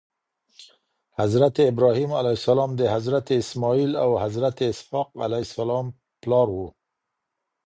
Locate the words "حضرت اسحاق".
4.23-5.09